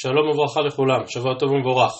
[0.00, 1.92] שלום וברכה לכולם, שבוע טוב ומבורך.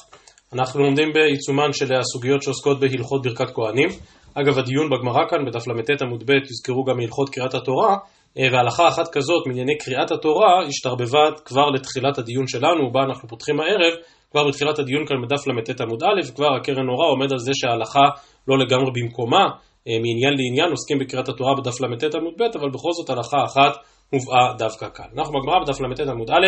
[0.53, 3.89] אנחנו לומדים בעיצומן של הסוגיות שעוסקות בהלכות ברכת כהנים.
[4.35, 7.97] אגב, הדיון בגמרא כאן, בדף ל"ט עמוד ב', יזכרו גם הלכות קריאת התורה,
[8.39, 13.61] אה, והלכה אחת כזאת מענייני קריאת התורה השתרבבה כבר לתחילת הדיון שלנו, בה אנחנו פותחים
[13.61, 13.95] הערב,
[14.31, 18.07] כבר בתחילת הדיון כאן בדף ל"ט עמוד א', כבר הקרן אורה עומד על זה שההלכה
[18.49, 19.45] לא לגמרי במקומה,
[19.89, 23.77] אה, מעניין לעניין עוסקים בקריאת התורה בדף ל"ט עמוד ב', אבל בכל זאת הלכה אחת
[24.11, 25.05] הובאה דווקא כאן.
[25.19, 26.47] אנחנו בגמרא בדף ל"ט עמוד א',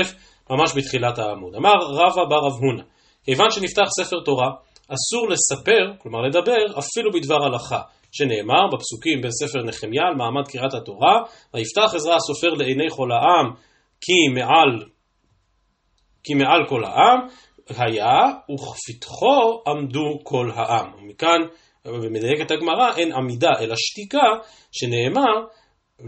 [0.51, 1.55] ממש בתחילת העמוד.
[1.55, 2.83] אמר רבא בר רב הונא,
[3.25, 4.51] כיוון שנפתח ספר תורה,
[4.95, 7.81] אסור לספר, כלומר לדבר, אפילו בדבר הלכה,
[8.13, 11.23] שנאמר בפסוקים בספר נחמיה על מעמד קריאת התורה,
[11.55, 13.53] ויפתח עזרא הסופר לעיני כל העם,
[14.01, 14.85] כי מעל,
[16.25, 17.19] כי מעל כל העם,
[17.77, 18.21] היה,
[18.51, 20.87] וכפתחו עמדו כל העם.
[20.95, 21.41] ומכאן,
[21.85, 24.29] ומדייקת הגמרא, אין עמידה אלא שתיקה,
[24.73, 25.47] שנאמר,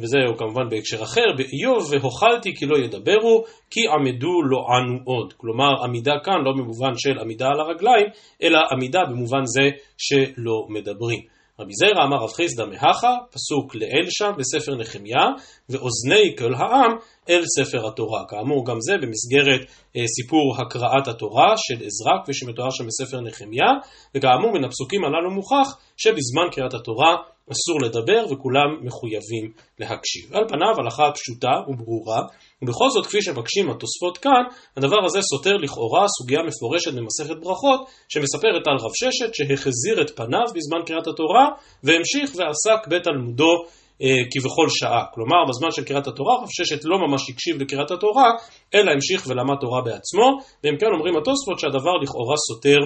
[0.03, 5.33] וזהו כמובן בהקשר אחר, באיוב והוכלתי כי לא ידברו, כי עמדו לא ענו עוד.
[5.33, 8.07] כלומר, עמידה כאן לא במובן של עמידה על הרגליים,
[8.43, 11.21] אלא עמידה במובן זה שלא מדברים.
[11.61, 15.25] רבי זיירא אמר רב חיסדא מהכה, פסוק לאל שם בספר נחמיה,
[15.69, 16.93] ואוזני כל העם
[17.29, 18.25] אל ספר התורה.
[18.29, 19.61] כאמור, גם זה במסגרת
[19.97, 23.71] אה, סיפור הקראת התורה של עזרא, כפי שמתואר שם בספר נחמיה,
[24.15, 27.17] וכאמור, מן הפסוקים הללו מוכח שבזמן קריאת התורה
[27.51, 30.35] אסור לדבר וכולם מחויבים להקשיב.
[30.35, 32.21] על פניו הלכה פשוטה וברורה,
[32.63, 34.43] ובכל זאת כפי שמבקשים התוספות כאן,
[34.77, 40.47] הדבר הזה סותר לכאורה סוגיה מפורשת במסכת ברכות, שמספרת על רב ששת שהחזיר את פניו
[40.55, 41.47] בזמן קריאת התורה,
[41.85, 43.55] והמשיך ועסק בתלמודו
[44.03, 45.05] אה, כבכל שעה.
[45.15, 48.29] כלומר, בזמן של קריאת התורה, רב ששת לא ממש הקשיב לקריאת התורה,
[48.75, 50.27] אלא המשיך ולמד תורה בעצמו,
[50.65, 52.79] והם כן אומרים התוספות שהדבר לכאורה סותר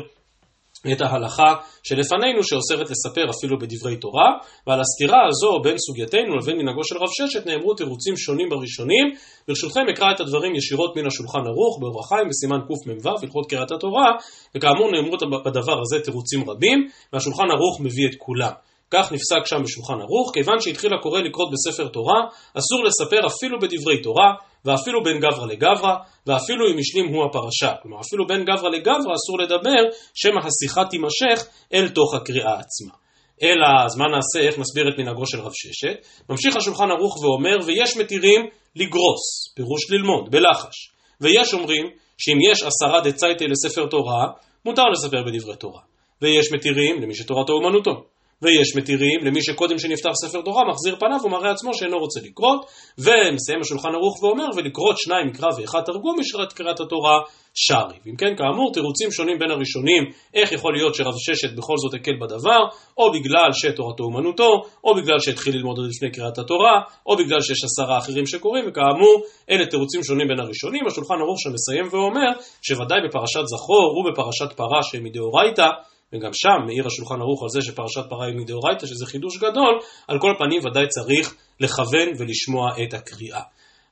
[0.92, 4.30] את ההלכה שלפנינו שאוסרת לספר אפילו בדברי תורה,
[4.66, 9.06] ועל הסתירה הזו בין סוגייתנו לבין מנהגו של רב ששת נאמרו תירוצים שונים בראשונים.
[9.48, 14.10] ברשותכם אקרא את הדברים ישירות מן השולחן ערוך באור החיים בסימן קמ"ו, הלכות קריאת התורה,
[14.54, 18.52] וכאמור נאמרו בדבר הזה תירוצים רבים, והשולחן ערוך מביא את כולם.
[18.90, 22.20] כך נפסק שם בשולחן ערוך, כיוון שהתחיל הקורא לקרות בספר תורה,
[22.58, 25.94] אסור לספר אפילו בדברי תורה, ואפילו בין גברא לגברא,
[26.26, 27.74] ואפילו אם השלים הוא הפרשה.
[27.82, 29.82] כלומר, אפילו בין גברא לגברא אסור לדבר,
[30.14, 32.94] שמא השיחה תימשך אל תוך הקריאה עצמה.
[33.42, 36.06] אלא, אז מה נעשה, איך נסביר את מנהגו של רב ששת?
[36.30, 38.40] ממשיך השולחן ערוך ואומר, ויש מתירים
[38.76, 40.76] לגרוס, פירוש ללמוד, בלחש.
[41.20, 41.86] ויש אומרים,
[42.18, 44.26] שאם יש עשרה דצייטי לספר תורה,
[44.64, 45.80] מותר לספר בדברי תורה.
[46.22, 48.04] ויש מתירים למי שתורתו אומנותו.
[48.42, 52.66] ויש מתירים למי שקודם שנפתח ספר תורה מחזיר פניו ומראה עצמו שאינו רוצה לקרות
[52.98, 57.20] ומסיים השולחן ערוך ואומר ולקרות שניים מקרא ואחד תרגום משרת קריאת התורה
[57.54, 57.98] שרי.
[58.04, 60.02] ואם כן כאמור תירוצים שונים בין הראשונים
[60.34, 62.60] איך יכול להיות שרב ששת בכל זאת הקל בדבר
[62.98, 64.50] או בגלל שתורתו אומנותו
[64.84, 69.22] או בגלל שהתחיל ללמוד עוד לפני קריאת התורה או בגלל שיש עשרה אחרים שקוראים וכאמור
[69.50, 72.30] אלה תירוצים שונים בין הראשונים השולחן ערוך שמסיים ואומר
[72.62, 75.68] שוודאי בפרשת זכור ובפרשת פרה שהם מדאורייתא
[76.12, 79.74] וגם שם מעיר השולחן ערוך על זה שפרשת פרה היא מדאורייתא, שזה חידוש גדול,
[80.08, 83.42] על כל פנים ודאי צריך לכוון ולשמוע את הקריאה.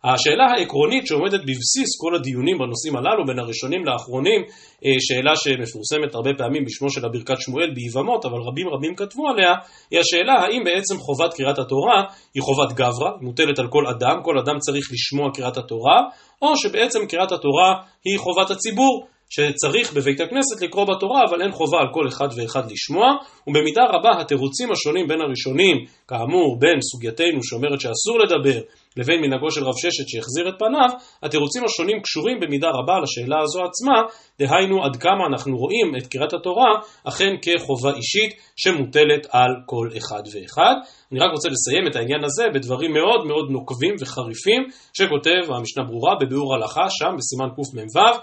[0.04, 4.40] השאלה העקרונית שעומדת בבסיס כל הדיונים בנושאים הללו, בין הראשונים לאחרונים,
[4.84, 9.52] אה, שאלה שמפורסמת הרבה פעמים בשמו של הברכת שמואל ביבמות, אבל רבים רבים כתבו עליה,
[9.90, 12.02] היא השאלה האם בעצם חובת קריאת התורה
[12.34, 15.98] היא חובת גברא, מוטלת על כל אדם, כל אדם צריך לשמוע קריאת התורה,
[16.42, 17.70] או שבעצם קריאת התורה
[18.04, 22.70] היא חובת הציבור, שצריך בבית הכנסת לקרוא בתורה, אבל אין חובה על כל אחד ואחד
[22.70, 23.06] לשמוע,
[23.46, 25.76] ובמידה רבה התירוצים השונים בין הראשונים,
[26.08, 28.60] כאמור בין סוגייתנו שאומרת שאסור לדבר,
[28.96, 30.90] לבין מנהגו של רב ששת שהחזיר את פניו,
[31.22, 33.96] התירוצים השונים קשורים במידה רבה לשאלה הזו עצמה,
[34.38, 36.70] דהיינו עד כמה אנחנו רואים את קריאת התורה
[37.04, 40.74] אכן כחובה אישית שמוטלת על כל אחד ואחד.
[41.12, 44.62] אני רק רוצה לסיים את העניין הזה בדברים מאוד מאוד נוקבים וחריפים
[44.96, 48.20] שכותב המשנה ברורה בביאור הלכה שם בסימן קמ"ו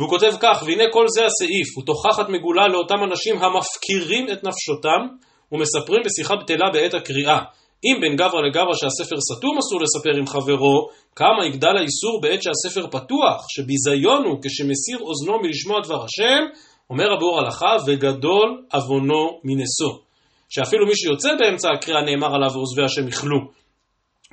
[0.00, 5.00] והוא כותב כך, והנה כל זה הסעיף, הוא תוכחת מגולה לאותם אנשים המפקירים את נפשותם
[5.52, 7.38] ומספרים בשיחה בטלה בעת הקריאה.
[7.84, 12.86] אם בין גברא לגברא שהספר סתום אסור לספר עם חברו, כמה יגדל האיסור בעת שהספר
[12.86, 16.42] פתוח, שביזיון הוא כשמסיר אוזנו מלשמוע דבר השם,
[16.90, 19.94] אומר הבור הלכה, וגדול עוונו מנשוא.
[20.48, 23.38] שאפילו מי שיוצא באמצע הקריאה נאמר עליו ועוזבי השם יכלו.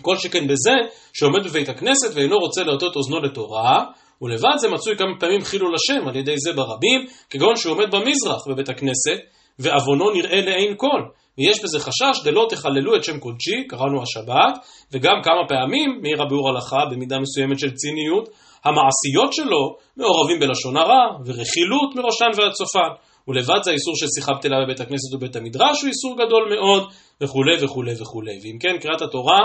[0.01, 0.73] כל שכן בזה
[1.13, 3.85] שעומד בבית הכנסת ואינו רוצה להטות אוזנו לתורה,
[4.21, 8.47] ולבד זה מצוי כמה פעמים חילול השם על ידי זה ברבים, כגון שהוא עומד במזרח
[8.47, 9.19] בבית הכנסת,
[9.59, 11.01] ועוונו נראה לעין כל.
[11.37, 16.49] ויש בזה חשש דלא תחללו את שם קודשי, קראנו השבת, וגם כמה פעמים מעיר הביאור
[16.49, 18.29] הלכה במידה מסוימת של ציניות,
[18.63, 22.89] המעשיות שלו מעורבים בלשון הרע ורכילות מראשן ועד סופן.
[23.27, 26.89] ולבד זה האיסור של שיחה בטלה בבית הכנסת ובית המדרש הוא איסור גדול מאוד
[27.21, 28.39] וכולי וכולי וכולי.
[28.43, 29.39] ואם כן, קריאת התורה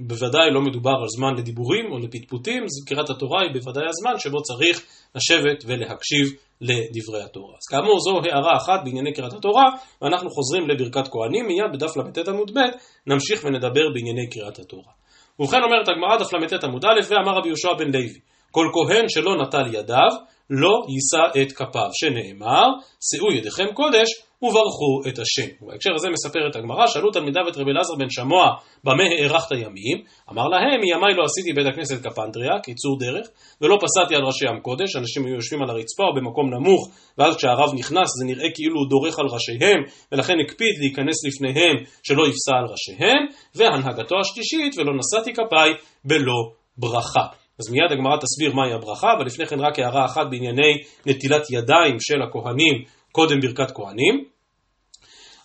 [0.00, 4.86] בוודאי לא מדובר על זמן לדיבורים או לפטפוטים, קריאת התורה היא בוודאי הזמן שבו צריך
[5.14, 6.26] לשבת ולהקשיב
[6.60, 7.54] לדברי התורה.
[7.60, 9.64] אז כאמור זו הערה אחת בענייני קריאת התורה,
[10.02, 12.60] ואנחנו חוזרים לברכת כהנים, מיד בדף ל"ט עמוד ב'
[13.06, 14.92] נמשיך ונדבר בענייני קריאת התורה.
[15.40, 18.20] ובכן אומרת הגמרא דף ל"ט עמוד א', ואמר רבי יהושע בן לוי,
[18.50, 20.12] כל כהן שלא נטל ידיו,
[20.50, 22.66] לא יישא את כפיו, שנאמר,
[23.00, 24.08] שאו ידיכם קודש
[24.42, 25.48] וברכו את השם.
[25.62, 28.46] ובהקשר הזה מספרת הגמרא, שאלו תלמידיו את רבי אלעזר בן שמוע,
[28.84, 29.98] במה הארכת ימים?
[30.30, 33.26] אמר להם, מימיי לא עשיתי בית הכנסת כפנטריה, קיצור דרך,
[33.60, 37.36] ולא פסעתי על ראשי עם קודש, אנשים היו יושבים על הרצפה או במקום נמוך, ואז
[37.36, 39.80] כשהרב נכנס זה נראה כאילו הוא דורך על ראשיהם,
[40.12, 43.22] ולכן הקפיד להיכנס לפניהם שלא יפסע על ראשיהם,
[43.54, 45.70] והנהגתו השלישית, ולא נשאתי כפיי
[46.04, 46.40] בלא
[46.76, 47.47] ברכה.
[47.60, 50.72] אז מיד הגמרא תסביר מהי הברכה, אבל לפני כן רק הערה אחת בענייני
[51.06, 54.24] נטילת ידיים של הכהנים קודם ברכת כהנים.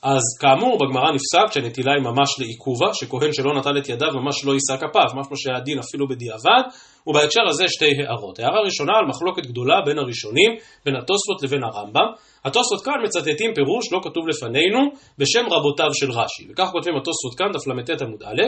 [0.04, 4.54] אז כאמור בגמרא נפסק שהנטילה היא ממש לעיכובה, שכהן שלא נטל את ידיו ממש לא
[4.54, 6.64] יישא כפיו, משמע שהיה דין אפילו בדיעבד,
[7.08, 8.40] ובהקשר הזה שתי הערות.
[8.40, 10.52] הערה ראשונה על מחלוקת גדולה בין הראשונים,
[10.86, 12.08] בין התוספות לבין הרמב"ם.
[12.46, 14.80] התוספות כאן מצטטים פירוש לא כתוב לפנינו
[15.20, 18.42] בשם רבותיו של רש"י, וכך כותבים התוספות כאן דף ל"ט עמוד א',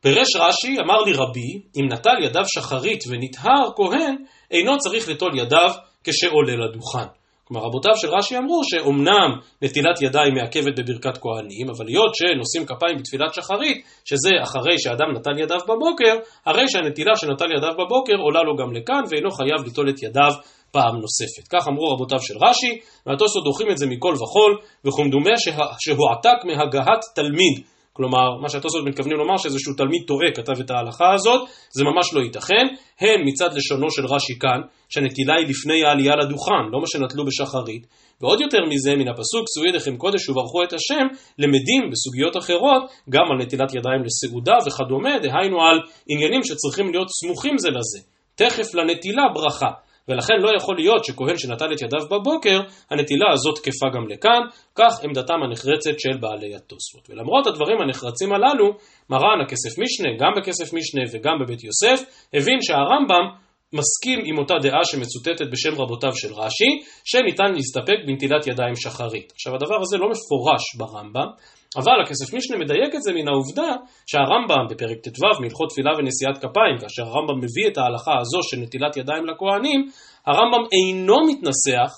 [0.00, 4.16] פירש רש"י, אמר לי רבי, אם נטל ידיו שחרית ונטהר כהן,
[4.50, 5.70] אינו צריך לטול ידיו
[6.04, 7.08] כשעולה לדוכן.
[7.44, 9.30] כלומר, רבותיו של רש"י אמרו שאומנם
[9.62, 15.38] נטילת ידיים מעכבת בברכת כהנים, אבל היות שנושאים כפיים בתפילת שחרית, שזה אחרי שאדם נטל
[15.38, 16.14] ידיו בבוקר,
[16.46, 20.32] הרי שהנטילה שנטל ידיו בבוקר עולה לו גם לכאן, ואינו חייב ליטול את ידיו
[20.72, 21.44] פעם נוספת.
[21.52, 24.52] כך אמרו רבותיו של רש"י, והתוספות דוחים את זה מכל וכול,
[24.84, 25.34] וכמדומה
[25.78, 27.64] שהועתק מהגהת תלמיד.
[27.98, 31.40] כלומר, מה שהתוספות מתכוונים לומר שאיזשהו תלמיד טועה כתב את ההלכה הזאת,
[31.70, 32.66] זה ממש לא ייתכן,
[33.00, 37.86] הן מצד לשונו של רש"י כאן, שהנטילה היא לפני העלייה לדוכן, לא מה שנטלו בשחרית,
[38.20, 41.06] ועוד יותר מזה, מן הפסוק, שאו ידיכם קודש וברכו את השם,
[41.38, 45.78] למדים בסוגיות אחרות, גם על נטילת ידיים לסעודה וכדומה, דהיינו על
[46.08, 48.00] עניינים שצריכים להיות סמוכים זה לזה.
[48.34, 49.70] תכף לנטילה ברכה.
[50.08, 52.60] ולכן לא יכול להיות שכהן שנטל את ידיו בבוקר,
[52.90, 54.40] הנטילה הזאת תקפה גם לכאן,
[54.74, 57.10] כך עמדתם הנחרצת של בעלי התוספות.
[57.10, 58.66] ולמרות הדברים הנחרצים הללו,
[59.10, 63.24] מרן הכסף משנה, גם בכסף משנה וגם בבית יוסף, הבין שהרמב"ם
[63.72, 66.70] מסכים עם אותה דעה שמצוטטת בשם רבותיו של רש"י,
[67.04, 69.32] שניתן להסתפק בנטילת ידיים שחרית.
[69.32, 71.28] עכשיו הדבר הזה לא מפורש ברמב"ם,
[71.76, 73.70] אבל הכסף משנה מדייק את זה מן העובדה
[74.06, 78.96] שהרמב"ם בפרק ט"ו מהלכות תפילה ונשיאת כפיים, כאשר הרמב"ם מביא את ההלכה הזו של נטילת
[78.96, 79.80] ידיים לכהנים,
[80.26, 81.90] הרמב"ם אינו מתנסח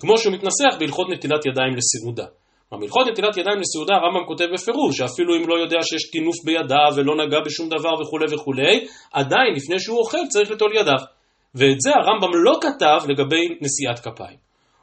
[0.00, 2.26] כמו שהוא מתנסח בהלכות נטילת ידיים לסעודה.
[2.80, 7.26] בהלכות נטילת ידיים לסעודה הרמב"ם כותב בפירוש שאפילו אם לא יודע שיש טינוף בידיו ולא
[7.26, 11.02] נגע בשום דבר וכולי וכולי, עדיין לפני שהוא אוכל צריך לטול ידיו.
[11.54, 14.38] ואת זה הרמב"ם לא כתב לגבי נשיאת כפיים.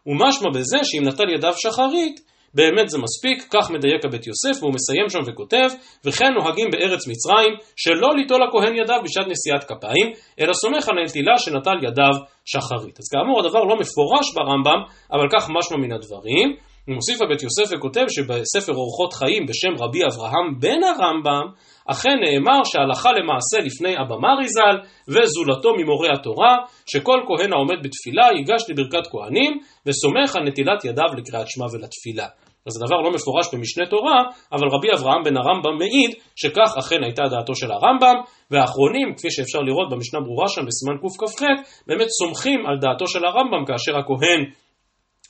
[0.06, 5.10] ומשמע בזה שאם נטל ידיו שחרית, באמת זה מספיק, כך מדייק הבית יוסף, והוא מסיים
[5.10, 5.70] שם וכותב,
[6.06, 10.08] וכן נוהגים בארץ מצרים, שלא ליטול הכהן ידיו בשעת נשיאת כפיים,
[10.40, 12.16] אלא סומך על הנטילה שנטל ידיו
[12.46, 13.00] שחרית.
[13.00, 14.80] אז כאמור הדבר לא מפורש ברמב"ם,
[15.12, 16.71] אבל כך משמע מן הדברים.
[16.88, 21.46] הוא מוסיף הבית יוסף וכותב שבספר אורחות חיים בשם רבי אברהם בן הרמב"ם,
[21.92, 24.76] אכן נאמר שהלכה למעשה לפני אבא מריזל
[25.14, 29.52] וזולתו ממורי התורה, שכל כהן העומד בתפילה ייגש לברכת כהנים
[29.86, 32.28] וסומך על נטילת ידיו לקריאת שמע ולתפילה.
[32.68, 34.20] אז הדבר לא מפורש במשנה תורה,
[34.52, 38.16] אבל רבי אברהם בן הרמב"ם מעיד שכך אכן הייתה דעתו של הרמב"ם,
[38.52, 41.42] והאחרונים, כפי שאפשר לראות במשנה ברורה שם בסימן קכ"ח,
[41.88, 44.42] באמת סומכים על דעתו של הרמב"ם כאשר הכהן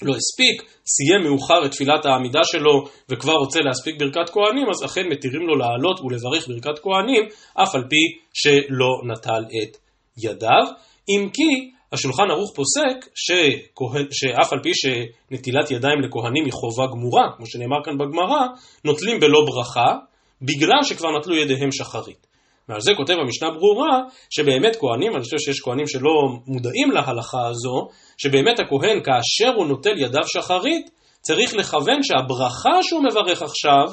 [0.01, 5.07] לא הספיק, סיים מאוחר את תפילת העמידה שלו וכבר רוצה להספיק ברכת כהנים, אז אכן
[5.11, 8.01] מתירים לו לעלות ולברך ברכת כהנים, אף על פי
[8.33, 9.77] שלא נטל את
[10.17, 10.65] ידיו.
[11.09, 17.23] אם כי השולחן ערוך פוסק שכהן, שאף על פי שנטילת ידיים לכהנים היא חובה גמורה,
[17.37, 18.41] כמו שנאמר כאן בגמרא,
[18.85, 19.95] נוטלים בלא ברכה,
[20.41, 22.30] בגלל שכבר נטלו ידיהם שחרית.
[22.69, 23.99] ועל זה כותב המשנה ברורה,
[24.29, 26.11] שבאמת כהנים, אני חושב שיש כהנים שלא
[26.47, 27.87] מודעים להלכה הזו,
[28.17, 30.89] שבאמת הכהן כאשר הוא נוטל ידיו שחרית,
[31.21, 33.85] צריך לכוון שהברכה שהוא מברך עכשיו,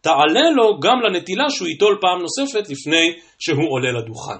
[0.00, 3.06] תעלה לו גם לנטילה שהוא ייטול פעם נוספת לפני
[3.38, 4.38] שהוא עולה לדוכן.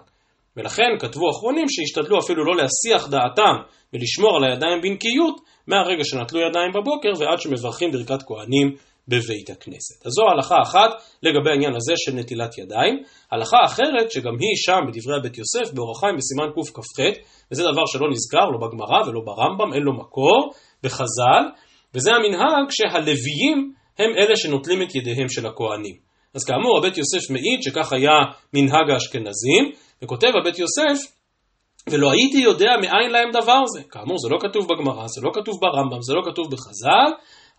[0.56, 3.54] ולכן כתבו אחרונים שהשתדלו אפילו לא להסיח דעתם
[3.92, 8.76] ולשמור על הידיים בנקיות מהרגע שנטלו ידיים בבוקר ועד שמברכים ברכת כהנים
[9.08, 10.06] בבית הכנסת.
[10.06, 10.90] אז זו הלכה אחת
[11.22, 13.02] לגבי העניין הזה של נטילת ידיים.
[13.32, 17.20] הלכה אחרת, שגם היא שם בדברי הבית יוסף, באורח חיים בסימן קכ"ח,
[17.52, 21.44] וזה דבר שלא נזכר לא בגמרא ולא ברמב"ם, אין לו מקור, בחז"ל,
[21.94, 25.96] וזה המנהג שהלוויים הם אלה שנוטלים את ידיהם של הכוהנים.
[26.34, 28.16] אז כאמור, הבית יוסף מעיד שכך היה
[28.54, 29.64] מנהג האשכנזים,
[30.02, 31.16] וכותב הבית יוסף
[31.90, 33.82] ולא הייתי יודע מאין להם דבר זה.
[33.82, 37.10] כאמור, זה לא כתוב בגמרא, זה לא כתוב ברמב"ם, זה לא כתוב בחז"ל,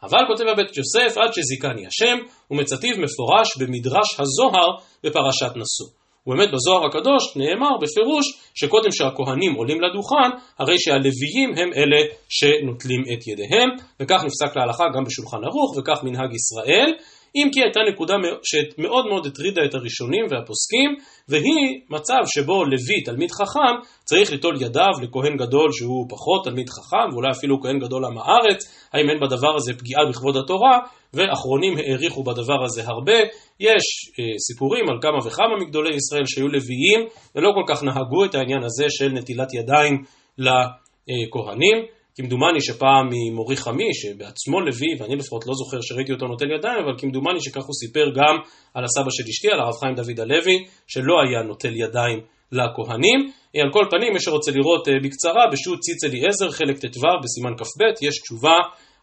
[0.04, 2.18] אבל כותב הבית יוסף, עד שזיכני השם,
[2.52, 4.70] ומצטיב מפורש במדרש הזוהר
[5.04, 5.90] בפרשת נשוא.
[6.28, 8.26] ובאמת בזוהר הקדוש נאמר בפירוש
[8.56, 15.04] שקודם שהכהנים עולים לדוכן, הרי שהלוויים הם אלה שנוטלים את ידיהם, וכך נפסק להלכה גם
[15.04, 16.94] בשולחן ערוך, וכך מנהג ישראל,
[17.38, 18.14] אם כי הייתה נקודה
[18.44, 20.96] שמאוד מאוד הטרידה את הראשונים והפוסקים,
[21.30, 27.14] והיא מצב שבו לוי, תלמיד חכם, צריך ליטול ידיו לכהן גדול שהוא פחות תלמיד חכם,
[27.14, 30.80] ואולי אפילו כהן גדול עם הארץ, האם אין בדבר הזה פגיעה בכבוד התורה,
[31.14, 33.18] ואחרונים העריכו בדבר הזה הרבה.
[33.60, 33.86] יש
[34.20, 37.00] אה, סיפורים על כמה וכמה מגדולי ישראל שהיו לוויים,
[37.36, 40.04] ולא כל כך נהגו את העניין הזה של נטילת ידיים
[40.38, 41.97] לכהנים.
[42.18, 46.94] כמדומני שפעם ממורי חמי, שבעצמו לוי, ואני לפחות לא זוכר שראיתי אותו נוטל ידיים, אבל
[46.98, 48.36] כמדומני שכך הוא סיפר גם
[48.74, 52.20] על הסבא של אשתי, על הרב חיים דוד הלוי, שלא היה נוטל ידיים
[52.52, 53.20] לכהנים.
[53.64, 57.82] על כל פנים, מי שרוצה לראות אה, בקצרה, בשו"ת ציץ אליעזר, חלק ט"ו, בסימן כ"ב,
[58.08, 58.58] יש תשובה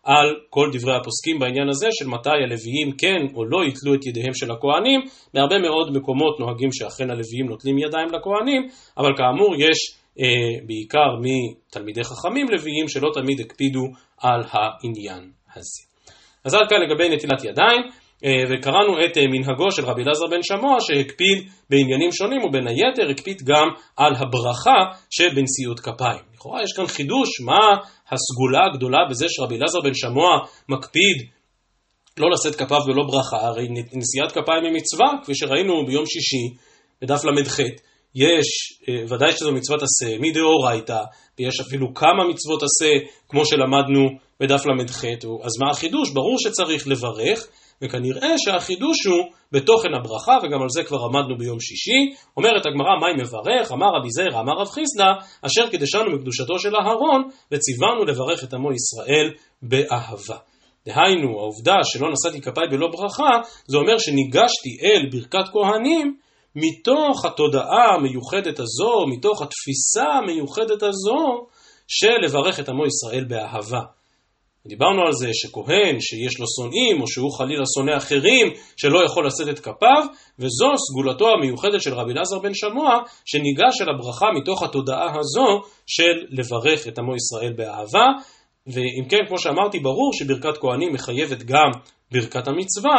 [0.04, 4.34] על כל דברי הפוסקים בעניין הזה של מתי הלוויים כן או לא יתלו את ידיהם
[4.34, 5.00] של הכהנים.
[5.34, 8.62] בהרבה מאוד מקומות נוהגים שאכן הלוויים נוטלים ידיים לכהנים,
[8.98, 10.03] אבל כאמור יש אה,
[10.66, 13.82] בעיקר מתלמידי חכמים לוויים שלא תמיד הקפידו
[14.18, 15.82] על העניין הזה.
[16.44, 17.82] אז עד כאן לגבי נטילת ידיים,
[18.24, 21.38] אה, וקראנו את אה, מנהגו של רבי אלעזר בן שמוע שהקפיד
[21.70, 24.78] בעניינים שונים ובין היתר הקפיד גם על הברכה
[25.10, 26.24] שבנשיאות כפיים.
[26.34, 27.64] לכאורה יש כאן חידוש, מה
[28.10, 30.30] הסגולה הגדולה בזה שרבי אלעזר בן שמוע
[30.68, 31.16] מקפיד
[32.18, 36.56] לא לשאת כפיו ולא ברכה, הרי נשיאת כפיים היא מצווה, כפי שראינו ביום שישי
[37.02, 37.58] בדף ל"ח.
[38.14, 38.48] יש,
[38.88, 41.00] אה, ודאי שזו מצוות עשה, מדאורייתא,
[41.38, 42.92] ויש אפילו כמה מצוות עשה,
[43.28, 44.00] כמו שלמדנו
[44.40, 45.04] בדף ל"ח,
[45.44, 46.10] אז מה החידוש?
[46.10, 47.46] ברור שצריך לברך,
[47.82, 52.16] וכנראה שהחידוש הוא בתוכן הברכה, וגם על זה כבר עמדנו ביום שישי.
[52.36, 53.72] אומרת הגמרא, מהי מברך?
[53.72, 55.10] אמר רבי זרע, אמר רב חיסדא,
[55.42, 59.30] אשר קידשנו מקדושתו של אהרון, וציוונו לברך את עמו ישראל
[59.62, 60.36] באהבה.
[60.86, 63.30] דהיינו, העובדה שלא נשאתי כפיי בלא ברכה,
[63.66, 66.16] זה אומר שניגשתי אל ברכת כהנים
[66.56, 71.46] מתוך התודעה המיוחדת הזו, מתוך התפיסה המיוחדת הזו,
[71.88, 73.80] של לברך את עמו ישראל באהבה.
[74.66, 78.46] דיברנו על זה שכהן שיש לו שונאים, או שהוא חלילה שונא אחרים,
[78.76, 80.04] שלא יכול לשאת את כפיו,
[80.38, 82.90] וזו סגולתו המיוחדת של רבי אלעזר בן שמוע,
[83.24, 88.06] שניגש אל הברכה מתוך התודעה הזו של לברך את עמו ישראל באהבה.
[88.66, 91.70] ואם כן, כמו שאמרתי, ברור שברכת כהנים מחייבת גם
[92.12, 92.94] ברכת המצווה,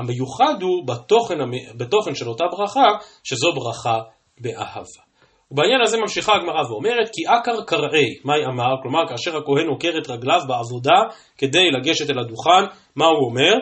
[0.00, 1.34] המיוחד הוא בתוכן,
[1.76, 2.86] בתוכן של אותה ברכה,
[3.24, 3.98] שזו ברכה
[4.40, 5.02] באהבה.
[5.50, 8.82] ובעניין הזה ממשיכה הגמרא ואומרת, כי עקר קראי, מהי אמר?
[8.82, 10.98] כלומר, כאשר הכהן עוקר את רגליו בעבודה
[11.38, 13.54] כדי לגשת אל הדוכן, מה הוא אומר?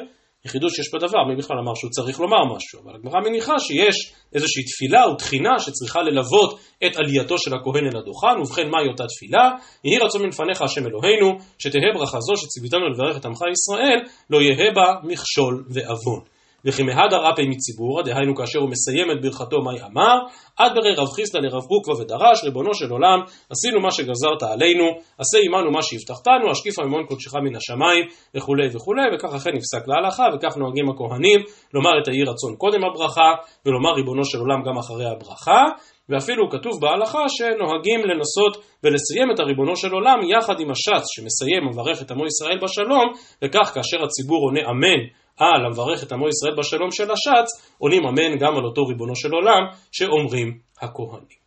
[0.44, 4.62] יחידות שיש בדבר, מי בכלל אמר שהוא צריך לומר משהו, אבל הגמרא מניחה שיש איזושהי
[4.64, 9.50] תפילה או תחינה שצריכה ללוות את עלייתו של הכהן אל הדוכן, ובכן מהי אותה תפילה?
[9.84, 13.98] יהי רצון מלפניך השם אלוהינו, שתהא ברכה זו שציוויתנו לברך את עמך ישראל,
[14.30, 16.37] לא יהא בה מכשול ועוון.
[16.64, 20.16] וכי מהדר אפי מציבור, דהיינו כאשר הוא מסיים את ברכתו מהי אמר,
[20.56, 23.18] עד ברי רב חיסדא לרב קוקווה ודרש, ריבונו של עולם,
[23.50, 24.84] עשינו מה שגזרת עלינו,
[25.18, 30.24] עשה עמנו מה שהבטחתנו, השקיפה ממון קודשך מן השמיים, וכולי וכולי, וכך אכן נפסק להלכה,
[30.34, 31.40] וכך נוהגים הכהנים,
[31.74, 33.30] לומר את היהי רצון קודם הברכה,
[33.66, 35.62] ולומר ריבונו של עולם גם אחרי הברכה,
[36.08, 42.02] ואפילו כתוב בהלכה שנוהגים לנסות ולסיים את הריבונו של עולם יחד עם השץ שמסיים מברך
[42.02, 43.06] את עמו ישראל בשלום,
[43.44, 45.00] וכך כאשר הציבור עונה אמן
[45.38, 49.32] על המברך את עמו ישראל בשלום של השץ, עונים אמן גם על אותו ריבונו של
[49.32, 51.38] עולם שאומרים הכהנים.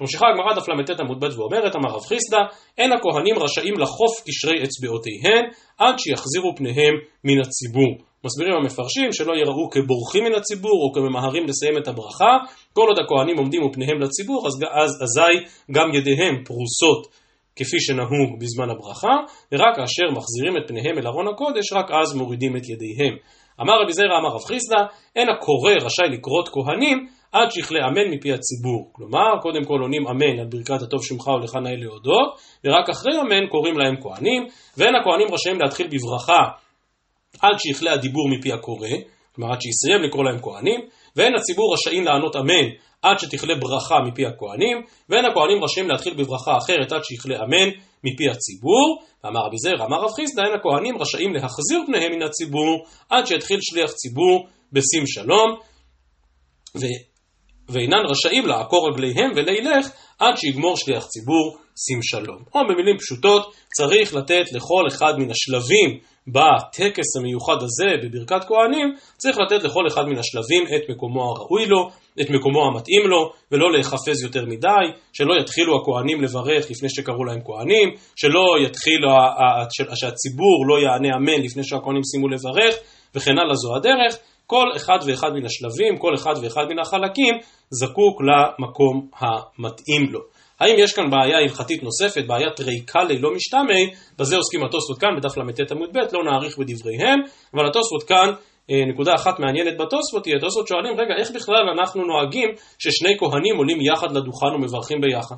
[0.00, 2.38] ממשיכה הגמרא דף ל"ט עמוד ב' ואומרת, אמר רב חיסדא,
[2.78, 5.44] אין הכהנים רשאים לחוף קשרי אצבעותיהן
[5.78, 7.92] עד שיחזירו פניהם מן הציבור.
[8.24, 12.32] מסבירים המפרשים שלא יראו כבורחים מן הציבור או כממהרים לסיים את הברכה,
[12.72, 15.34] כל עוד הכהנים עומדים ופניהם לציבור, אז, אז אזי
[15.70, 17.02] גם ידיהם פרוסות
[17.56, 19.14] כפי שנהוג בזמן הברכה,
[19.52, 23.14] ורק כאשר מחזירים את פניהם אל ארון הקודש, רק אז מורידים את ידיהם.
[23.60, 24.76] אמר רבי זרע אמר רב חיסדא,
[25.16, 28.90] אין הקורא רשאי לקרות כהנים עד שיכלה אמן מפי הציבור.
[28.92, 33.46] כלומר, קודם כל עונים אמן על ברכת הטוב שמך ולך נאה להודות, ורק אחרי אמן
[33.46, 34.46] קוראים להם כהנים,
[34.76, 36.42] ואין הכהנים רשאים להתחיל בברכה
[37.40, 38.88] עד שיכלה הדיבור מפי הקורא,
[39.34, 40.80] כלומר עד שיסיים לקרוא להם כהנים,
[41.16, 42.66] ואין הציבור רשאים לענות אמן
[43.02, 47.68] עד שתכלה ברכה מפי הכהנים, ואין הכהנים רשאים להתחיל בברכה אחרת עד שיכלה אמן
[48.04, 52.84] מפי הציבור, ואמר רבי זרע, אמר רב חיסדא, אין הכהנים רשאים להחזיר פניהם מן הציבור
[53.10, 55.58] עד שיתחיל שליח ציבור בשים שלום,
[56.76, 56.86] ו...
[57.68, 62.42] ואינן רשאים לעקור רגליהם ולילך עד שיגמור שליח ציבור שים שלום.
[62.54, 66.00] או במילים פשוטות, צריך לתת לכל אחד מן השלבים
[66.32, 71.88] בטקס המיוחד הזה, בברכת כהנים, צריך לתת לכל אחד מן השלבים את מקומו הראוי לו,
[72.20, 77.40] את מקומו המתאים לו, ולא להיחפז יותר מדי, שלא יתחילו הכהנים לברך לפני שקראו להם
[77.44, 79.08] כהנים, שלא יתחילו,
[79.94, 82.74] שהציבור לא יענה אמן לפני שהכהנים סיימו לברך,
[83.14, 84.18] וכן הלאה זו הדרך.
[84.46, 87.34] כל אחד ואחד מן השלבים, כל אחד ואחד מן החלקים,
[87.70, 90.20] זקוק למקום המתאים לו.
[90.60, 95.36] האם יש כאן בעיה הלכתית נוספת, בעיית ריקה ללא משתמי, בזה עוסקים התוספות כאן בדף
[95.36, 97.18] ל"ט עמוד ב', לא נאריך בדבריהם,
[97.54, 98.28] אבל התוספות כאן,
[98.70, 102.48] אה, נקודה אחת מעניינת בתוספות היא, התוספות שואלים, רגע, איך בכלל אנחנו נוהגים
[102.78, 105.36] ששני כהנים עולים יחד לדוכן ומברכים ביחד?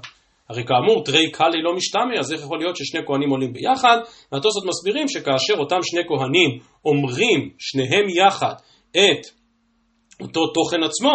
[0.48, 3.98] הרי כאמור, תרי קאלי לא משתמע, אז איך יכול להיות ששני כהנים עולים ביחד?
[4.32, 6.50] והתוספות מסבירים שכאשר אותם שני כהנים
[6.84, 8.54] אומרים שניהם יחד
[8.90, 9.26] את
[10.22, 11.12] אותו תוכן עצמו,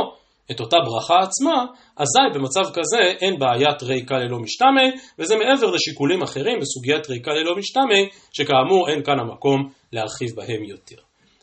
[0.51, 1.65] את אותה ברכה עצמה,
[1.97, 4.85] אזי במצב כזה אין בעיית ריקה ללא משתמע,
[5.19, 8.01] וזה מעבר לשיקולים אחרים בסוגיית ריקה ללא משתמע,
[8.33, 10.95] שכאמור אין כאן המקום להרחיב בהם יותר.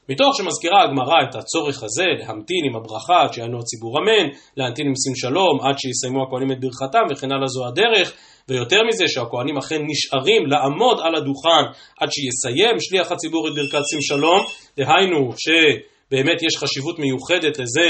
[0.09, 4.92] מתוך שמזכירה הגמרא את הצורך הזה להמתין עם הברכה עד שיענו הציבור אמן, להמתין עם
[5.02, 8.12] שים שלום עד שיסיימו הכהנים את ברכתם וכן הלאה זו הדרך,
[8.49, 11.64] ויותר מזה שהכהנים אכן נשארים לעמוד על הדוכן
[12.00, 14.40] עד שיסיים שליח הציבור את ברכת שים שלום,
[14.76, 17.88] דהיינו שבאמת יש חשיבות מיוחדת לזה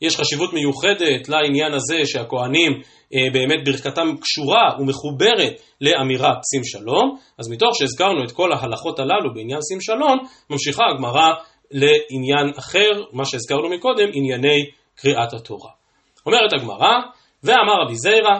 [0.00, 2.72] יש חשיבות מיוחדת לעניין הזה שהכוהנים
[3.14, 9.34] אה, באמת ברכתם קשורה ומחוברת לאמירת שים שלום, אז מתוך שהזכרנו את כל ההלכות הללו
[9.34, 10.18] בעניין שים שלום,
[10.50, 11.32] ממשיכה הגמרא
[11.70, 14.64] לעניין אחר, מה שהזכרנו מקודם, ענייני
[14.96, 15.70] קריאת התורה.
[16.26, 16.94] אומרת הגמרא,
[17.44, 18.38] ואמר רבי זיירא,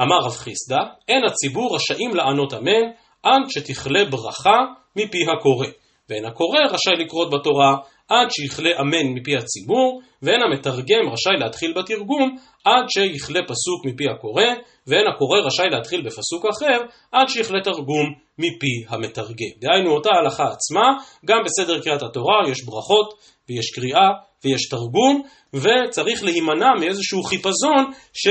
[0.00, 0.78] אמר רב חיסדא,
[1.08, 2.82] אין הציבור רשאים לענות אמן,
[3.22, 4.58] עד שתכלה ברכה
[4.96, 5.66] מפי הקורא.
[6.08, 7.76] ואין הקורא רשאי לקרות בתורה
[8.12, 14.44] עד שיכלה אמן מפי הציבור, ואין המתרגם רשאי להתחיל בתרגום עד שיכלה פסוק מפי הקורא,
[14.86, 16.78] ואין הקורא רשאי להתחיל בפסוק אחר
[17.12, 18.06] עד שיכלה תרגום
[18.38, 19.52] מפי המתרגם.
[19.60, 20.86] דהיינו אותה הלכה עצמה,
[21.24, 23.14] גם בסדר קריאת התורה יש ברכות
[23.48, 24.08] ויש קריאה
[24.44, 25.22] ויש תרגום,
[25.54, 28.28] וצריך להימנע מאיזשהו חיפזון ש...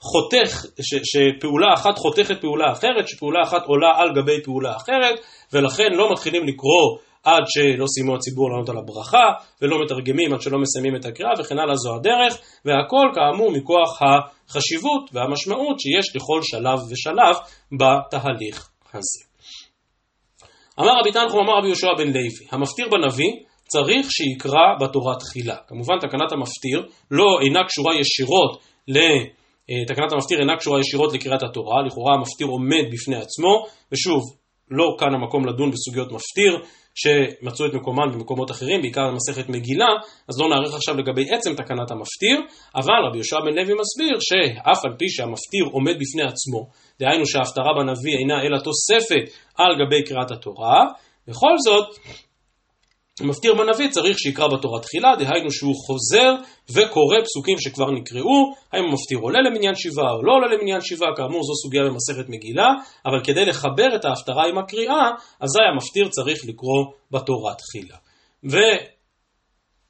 [0.00, 5.20] חותך, ש, שפעולה אחת חותכת פעולה אחרת, שפעולה אחת עולה על גבי פעולה אחרת,
[5.52, 9.26] ולכן לא מתחילים לקרוא עד שלא סיימו הציבור לענות על הברכה,
[9.62, 12.32] ולא מתרגמים עד שלא מסיימים את הקריאה, וכן הלאה זו הדרך,
[12.64, 17.36] והכל כאמור מכוח החשיבות והמשמעות שיש לכל שלב ושלב
[17.78, 19.22] בתהליך הזה.
[20.80, 23.32] אמר רבי תנחום, אמר רבי יהושע בן לוי, המפטיר בנביא
[23.68, 25.56] צריך שיקרא בתורה תחילה.
[25.68, 28.98] כמובן תקנת המפטיר לא אינה קשורה ישירות ל...
[29.70, 34.22] אה, תקנת המפטיר אינה קשורה ישירות לקריאת התורה, לכאורה המפטיר עומד בפני עצמו, ושוב,
[34.70, 36.52] לא כאן המקום לדון בסוגיות מפטיר,
[36.96, 39.88] שמצאו את מקומן במקומות אחרים, בעיקר במסכת מגילה,
[40.28, 42.40] אז לא נאריך עכשיו לגבי עצם תקנת המפטיר,
[42.74, 46.60] אבל רבי יהושע בן לוי מסביר שאף על פי שהמפטיר עומד בפני עצמו,
[47.00, 49.24] דהיינו שההפטרה בנביא אינה אלא תוספת
[49.56, 50.84] על גבי קריאת התורה,
[51.28, 51.86] בכל זאת
[53.20, 56.34] המפטיר בנביא צריך שיקרא בתורה תחילה, דהיינו שהוא חוזר
[56.70, 61.42] וקורא פסוקים שכבר נקראו, האם המפטיר עולה למניין שבעה או לא עולה למניין שבעה, כאמור
[61.42, 62.68] זו סוגיה במסכת מגילה,
[63.06, 67.96] אבל כדי לחבר את ההפטרה עם הקריאה, אזי המפטיר צריך לקרוא בתורה תחילה.
[68.52, 68.56] ו...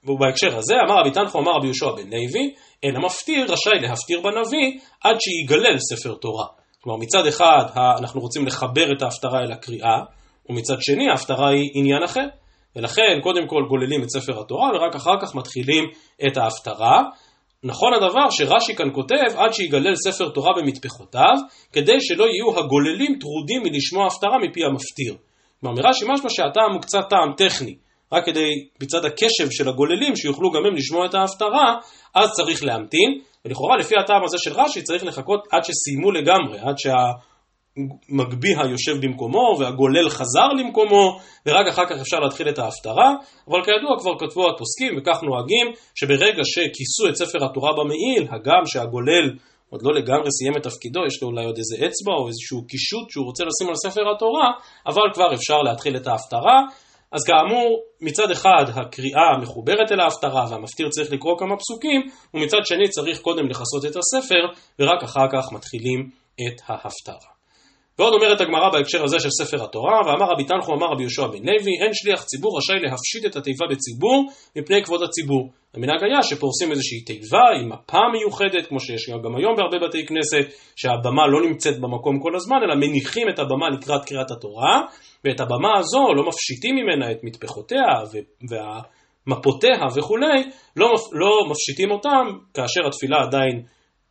[0.09, 4.79] ובהקשר הזה אמר רבי תנחו אמר רבי יהושע בן לוי, אין המפטיר רשאי להפטיר בנביא
[5.05, 6.47] עד שיגלל ספר תורה.
[6.81, 7.65] כלומר מצד אחד
[7.99, 9.99] אנחנו רוצים לחבר את ההפטרה אל הקריאה,
[10.51, 12.27] ומצד שני ההפטרה היא עניין אחר.
[12.77, 15.85] ולכן קודם כל גוללים את ספר התורה ורק אחר כך מתחילים
[16.27, 17.03] את ההפטרה.
[17.65, 21.37] נכון הדבר שרש"י כאן כותב עד שיגלל ספר תורה במטפחותיו,
[21.73, 25.17] כדי שלא יהיו הגוללים טרודים מלשמוע הפטרה מפי המפטיר.
[25.61, 27.77] כלומר מרש"י משמע שהטעם הוא קצת טעם טכני,
[28.13, 28.49] רק כדי
[28.83, 31.75] מצד הקשב של הגוללים שיוכלו גם הם לשמוע את ההפטרה,
[32.15, 36.79] אז צריך להמתין, ולכאורה לפי הטעם הזה של רש"י צריך לחכות עד שסיימו לגמרי, עד
[36.79, 36.93] שה...
[38.09, 43.15] מגביה יושב במקומו והגולל חזר למקומו ורק אחר כך אפשר להתחיל את ההפטרה
[43.49, 49.27] אבל כידוע כבר כתבו הפוסקים וכך נוהגים שברגע שכיסו את ספר התורה במעיל הגם שהגולל
[49.71, 53.11] עוד לא לגמרי סיים את תפקידו יש לו אולי עוד איזה אצבע או איזשהו קישוט
[53.11, 54.51] שהוא רוצה לשים על ספר התורה
[54.87, 56.59] אבל כבר אפשר להתחיל את ההפטרה
[57.13, 62.01] אז כאמור, מצד אחד הקריאה מחוברת אל ההפטרה והמפטיר צריך לקרוא כמה פסוקים,
[62.35, 64.43] ומצד שני צריך קודם לכסות את הספר,
[64.79, 67.36] ורק אחר כך מתחילים את ההפטרה.
[67.99, 71.39] ועוד אומרת הגמרא בהקשר הזה של ספר התורה, ואמר רבי תנחו אמר רבי יהושע בן
[71.39, 75.51] לוי, אין שליח ציבור רשאי להפשיט את התיבה בציבור מפני כבוד הציבור.
[75.75, 80.47] המנהג היה שפורסים איזושהי תיבה עם מפה מיוחדת, כמו שיש גם היום בהרבה בתי כנסת,
[80.77, 84.83] שהבמה לא נמצאת במקום כל הזמן, אלא מניחים את הבמה לקראת קריאת התורה,
[85.25, 87.85] ואת הבמה הזו לא מפשיטים ממנה את מטפחותיה
[89.27, 90.43] ומפותיה וכולי,
[90.77, 93.63] לא, לא מפשיטים אותם כאשר התפילה עדיין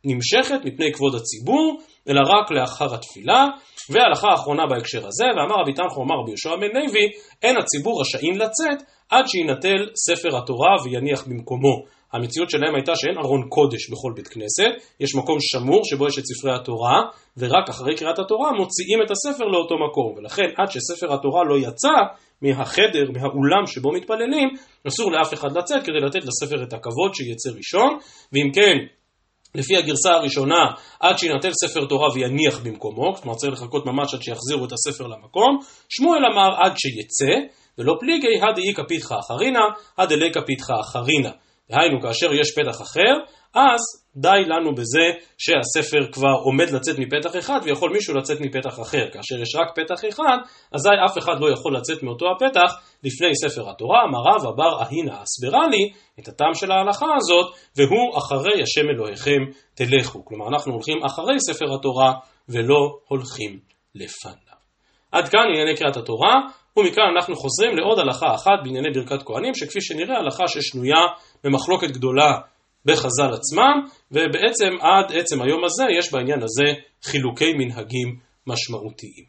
[0.04, 3.46] נמשכת מפני כבוד הציבור, אלא רק לאחר התפילה.
[3.90, 7.06] והלכה האחרונה בהקשר הזה, ואמר רבי תנחו אמר רבי יהושע בן לוי,
[7.42, 8.78] אין הציבור רשאים לצאת
[9.10, 11.96] עד שיינטל ספר התורה ויניח במקומו.
[12.12, 16.24] המציאות שלהם הייתה שאין ארון קודש בכל בית כנסת, יש מקום שמור שבו יש את
[16.24, 17.02] ספרי התורה,
[17.36, 21.96] ורק אחרי קריאת התורה מוציאים את הספר לאותו מקום, ולכן עד שספר התורה לא יצא
[22.42, 24.48] מהחדר, מהאולם שבו מתפללים,
[24.88, 27.98] אסור לאף אחד לצאת כדי לתת לספר את הכבוד שיצא ראשון,
[28.32, 28.76] ואם כן,
[29.56, 30.64] לפי הגרסה הראשונה,
[31.00, 35.58] עד שיינטל ספר תורה ויניח במקומו, כלומר צריך לחכות ממש עד שיחזירו את הספר למקום,
[35.88, 37.34] שמואל אמר עד שיצא,
[37.78, 39.60] ולא פליגי הדאי כפיתך אחרינה,
[39.98, 41.30] הדלי כפיתך אחרינה.
[41.70, 43.12] דהיינו, כאשר יש פתח אחר,
[43.54, 43.80] אז
[44.16, 45.06] די לנו בזה
[45.38, 49.10] שהספר כבר עומד לצאת מפתח אחד ויכול מישהו לצאת מפתח אחר.
[49.12, 50.36] כאשר יש רק פתח אחד,
[50.72, 52.74] אזי אף אחד לא יכול לצאת מאותו הפתח
[53.04, 53.98] לפני ספר התורה.
[54.08, 59.40] אמר רב אבר אהינה אסברה לי את הטעם של ההלכה הזאת, והוא אחרי השם אלוהיכם
[59.74, 60.24] תלכו.
[60.24, 62.12] כלומר, אנחנו הולכים אחרי ספר התורה
[62.48, 63.58] ולא הולכים
[63.94, 64.56] לפניו.
[65.12, 66.34] עד כאן ענייני קריאת התורה.
[66.76, 71.00] ומכאן אנחנו חוזרים לעוד הלכה אחת בענייני ברכת כהנים, שכפי שנראה הלכה ששנויה
[71.44, 72.32] במחלוקת גדולה
[72.84, 73.76] בחז"ל עצמם,
[74.12, 79.24] ובעצם עד עצם היום הזה יש בעניין הזה חילוקי מנהגים משמעותיים.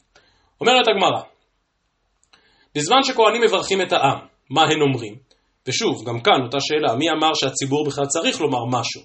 [0.61, 1.21] אומרת הגמרא,
[2.75, 5.15] בזמן שכהנים מברכים את העם, מה הן אומרים?
[5.67, 9.01] ושוב, גם כאן אותה שאלה, מי אמר שהציבור בכלל צריך לומר משהו?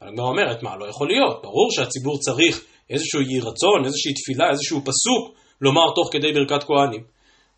[0.00, 4.50] אבל הגמרא אומרת, מה, לא יכול להיות, ברור שהציבור צריך איזשהו יהי רצון, איזושהי תפילה,
[4.50, 7.04] איזשהו פסוק, לומר תוך כדי ברכת כהנים.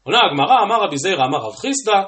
[0.07, 1.99] עונה הגמרא, אמר רבי זיירא, אמר רב חיסדא,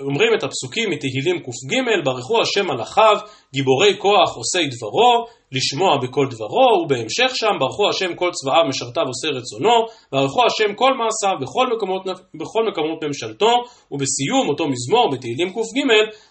[0.00, 1.72] אומרים את הפסוקים מתהילים ק"ג,
[2.04, 3.16] ברכו השם מלאכיו,
[3.54, 9.28] גיבורי כוח עושי דברו, לשמוע בכל דברו, ובהמשך שם ברכו השם כל צבאיו משרתיו עושה
[9.28, 9.76] רצונו,
[10.12, 12.02] ברכו השם כל מעשיו בכל מקומות,
[12.40, 13.52] בכל מקומות ממשלתו,
[13.92, 15.78] ובסיום אותו מזמור בתהילים ק"ג,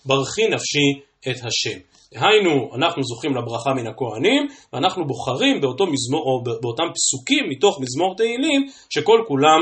[0.06, 0.88] ברכי נפשי
[1.30, 1.80] את השם.
[2.14, 8.16] דהיינו, אנחנו זוכים לברכה מן הכהנים, ואנחנו בוחרים באותו מזמור, או באותם פסוקים מתוך מזמור
[8.16, 9.60] תהילים, שכל כולם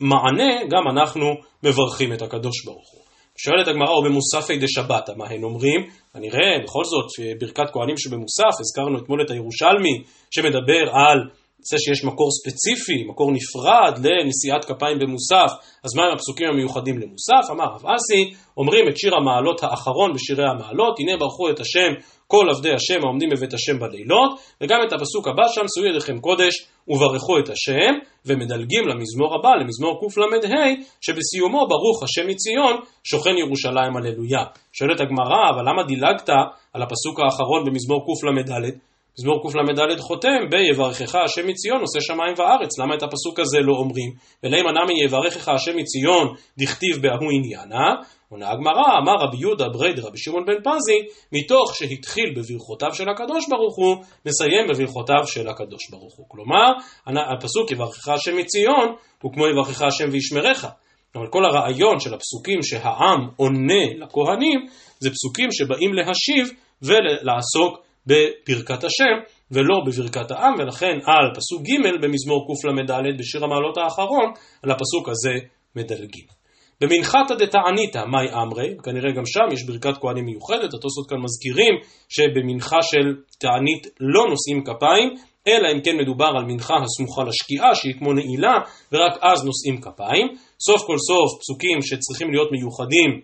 [0.00, 1.26] מענה, גם אנחנו
[1.62, 3.00] מברכים את הקדוש ברוך הוא.
[3.36, 5.80] שואלת הגמרא, או במוספי דשבתא, מה הן אומרים?
[6.12, 7.06] כנראה, בכל זאת,
[7.40, 11.18] ברכת כהנים שבמוסף, הזכרנו אתמול את הירושלמי, שמדבר על
[11.62, 15.50] זה שיש מקור ספציפי, מקור נפרד לנשיאת כפיים במוסף,
[15.84, 17.50] אז מהם הפסוקים המיוחדים למוסף?
[17.50, 21.92] אמר רב אסי, אומרים את שיר המעלות האחרון בשירי המעלות, הנה ברכו את השם
[22.32, 26.54] כל עבדי השם העומדים בבית השם בלילות, וגם את הפסוק הבא שם, שאו ידיכם קודש
[26.88, 27.92] וברכו את השם,
[28.26, 30.64] ומדלגים למזמור הבא, למזמור קל"ה,
[31.00, 34.44] שבסיומו ברוך השם מציון, שוכן ירושלים הללויה.
[34.72, 36.28] שואלת הגמרא, אבל למה דילגת
[36.74, 38.70] על הפסוק האחרון במזמור קל"ד?
[39.18, 44.10] מזמור קל"ד חותם ב"יברכך השם מציון עושה שמיים וארץ", למה את הפסוק הזה לא אומרים?
[44.42, 47.86] ולמה נמי יברכך השם מציון דכתיב בההוא עניינא?
[48.32, 50.98] עונה הגמרא, אמר רבי יהודה בריה דרבי שמעון בן פזי,
[51.32, 56.26] מתוך שהתחיל בברכותיו של הקדוש ברוך הוא, מסיים בברכותיו של הקדוש ברוך הוא.
[56.28, 56.72] כלומר,
[57.06, 60.66] הפסוק יברכך השם מציון, הוא כמו יברכך השם וישמרך.
[61.14, 64.66] אבל כל הרעיון של הפסוקים שהעם עונה לכהנים,
[65.00, 66.50] זה פסוקים שבאים להשיב
[66.82, 69.16] ולעסוק בברכת השם
[69.50, 75.34] ולא בברכת העם, ולכן על פסוק ג' במזמור קל"ד בשיר המעלות האחרון, על הפסוק הזה
[75.76, 76.39] מדלגים.
[76.80, 81.74] במנחתא דתעניתא מאי אמרי, כנראה גם שם יש ברכת כהנים מיוחדת, התוספות כאן מזכירים
[82.08, 83.06] שבמנחה של
[83.38, 85.14] תענית לא נושאים כפיים,
[85.48, 88.54] אלא אם כן מדובר על מנחה הסמוכה לשקיעה שהיא כמו נעילה,
[88.92, 90.26] ורק אז נושאים כפיים.
[90.66, 93.20] סוף כל סוף פסוקים שצריכים להיות מיוחדים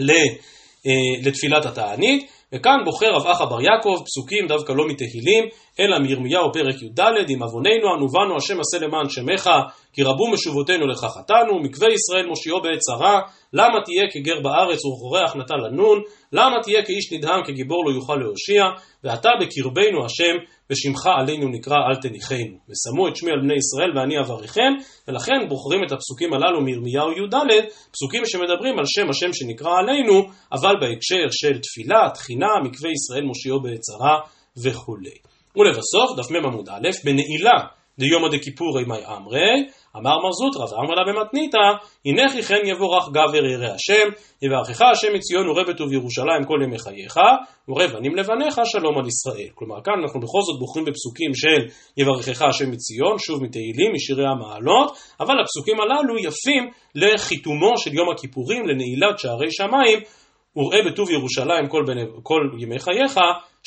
[0.00, 2.37] אה, לתפילת התענית.
[2.52, 5.44] וכאן בוחר רב אחא בר יעקב פסוקים דווקא לא מתהילים,
[5.80, 9.50] אלא מירמיהו פרק י"ד, עם עווננו אנו באנו השם עשה למען שמך,
[9.92, 13.20] כי רבו משובותינו לך חטאנו, מקווה ישראל מושיעו בעת צרה,
[13.52, 18.62] למה תהיה כגר בארץ וכורח נטל לנון, למה תהיה כאיש נדהם כגיבור לא יוכל להושיע,
[19.04, 20.36] ואתה בקרבנו השם,
[20.70, 22.56] ושמך עלינו נקרא אל תניחנו.
[22.68, 24.72] ושמו את שמי על בני ישראל ואני אבריכם,
[25.08, 27.34] ולכן בוחרים את הפסוקים הללו מירמיהו י"ד,
[27.92, 33.62] פסוקים שמדברים על שם השם שנקרא עלינו, אבל בהקשר של תפילה, תחינה, מקווה ישראל מושיעו
[33.62, 34.16] בעת צרה
[34.64, 35.16] וכולי.
[35.56, 39.52] ולבסוף, דף מ עמוד א', בנעילה דיומא דכיפורי מי אמרי,
[39.96, 41.58] אמר מר זוטרא ואמר לה במתניתא,
[42.06, 44.08] הנה כי כן יבורך גבר ירא השם,
[44.42, 47.16] יברכך השם מציון ורא בטוב ירושלים כל ימי חייך,
[47.68, 49.50] ורא בנים לבניך שלום על ישראל.
[49.54, 51.60] כלומר כאן אנחנו בכל זאת בוחרים בפסוקים של
[51.96, 58.68] יברכך השם מציון, שוב מתהילים, משירי המעלות, אבל הפסוקים הללו יפים לחיתומו של יום הכיפורים,
[58.68, 59.98] לנעילת שערי שמיים,
[60.56, 63.18] וראה בטוב ירושלים כל, בני, כל ימי חייך,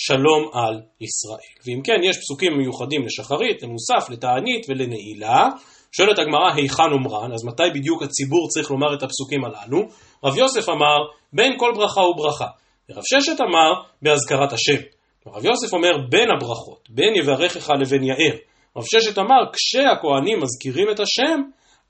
[0.07, 1.53] שלום על ישראל.
[1.65, 5.47] ואם כן, יש פסוקים מיוחדים לשחרית, למוסף, לתענית ולנעילה.
[5.91, 7.33] שואלת הגמרא, היכן אומרן?
[7.33, 9.79] אז מתי בדיוק הציבור צריך לומר את הפסוקים הללו?
[10.23, 10.97] רב יוסף אמר,
[11.33, 12.47] בין כל ברכה וברכה.
[12.89, 13.69] ורב ששת אמר,
[14.01, 14.81] בהזכרת השם.
[15.27, 18.35] רב יוסף אומר, בין הברכות, בין יברכך לבין יאר.
[18.77, 21.41] רב ששת אמר, כשהכהנים מזכירים את השם,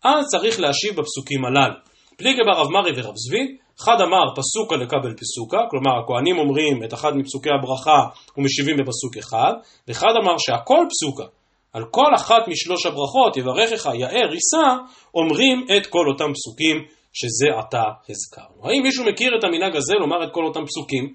[0.04, 1.76] אז צריך להשיב בפסוקים הללו.
[2.18, 6.94] פליגי בר רב מרי ורב צבי, אחד אמר פסוקה לקבל פסוקה, כלומר הכהנים אומרים את
[6.94, 8.00] אחד מפסוקי הברכה
[8.38, 9.54] ומשיבים בפסוק אחד,
[9.88, 11.26] ואחד אמר שהכל פסוקה,
[11.74, 14.68] על כל אחת משלוש הברכות, יברכך, יאר, יישא,
[15.14, 18.70] אומרים את כל אותם פסוקים שזה עתה הזכרנו.
[18.70, 21.14] האם מישהו מכיר את המנהג הזה לומר את כל אותם פסוקים?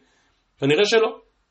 [0.59, 1.09] כנראה שלא.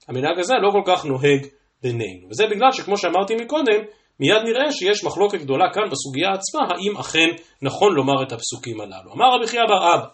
[0.08, 1.48] המנהג הזה לא כל כך נוהג
[1.84, 2.28] בינינו.
[2.30, 3.82] וזה בגלל שכמו שאמרתי מקודם,
[4.20, 7.30] מיד נראה שיש מחלוקת גדולה כאן בסוגיה עצמה, האם אכן
[7.62, 9.14] נכון לומר את הפסוקים הללו.
[9.14, 10.06] אמר רבי חייא בר אבא,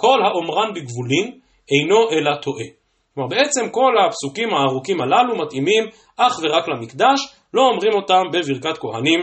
[0.00, 1.26] כל האומרן בגבולין
[1.70, 2.64] אינו אלא טועה.
[3.14, 5.84] כלומר בעצם כל הפסוקים הארוכים הללו מתאימים
[6.16, 7.18] אך ורק למקדש,
[7.54, 9.20] לא אומרים אותם בברכת כהנים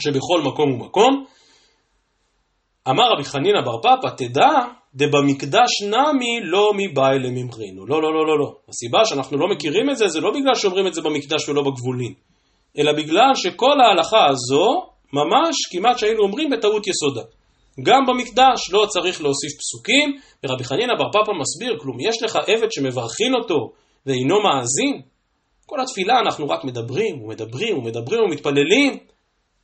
[0.00, 1.24] שבכל מקום ומקום.
[2.88, 4.50] אמר רבי חנינא בר פפא, תדע
[4.94, 7.86] דבמקדש נמי לא מבאי לממרינו.
[7.86, 8.52] לא, לא, לא, לא, לא.
[8.68, 12.14] הסיבה שאנחנו לא מכירים את זה, זה לא בגלל שאומרים את זה במקדש ולא בגבולין,
[12.78, 17.22] אלא בגלל שכל ההלכה הזו, ממש כמעט שהיינו אומרים בטעות יסודה.
[17.82, 22.72] גם במקדש לא צריך להוסיף פסוקים, ורבי חנינא בר פפא מסביר, כלום יש לך עבד
[22.72, 23.72] שמברכין אותו
[24.06, 25.02] ואינו מאזין?
[25.66, 28.98] כל התפילה אנחנו רק מדברים ומדברים ומדברים ומתפללים.